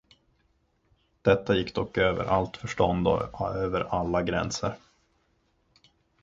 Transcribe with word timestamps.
Detta 1.21 1.55
gick 1.55 1.75
dock 1.75 1.97
över 1.97 2.25
allt 2.25 2.57
förstånd 2.57 3.07
och 3.07 3.55
över 3.55 3.81
alla 4.01 4.23
gränser. 4.23 4.77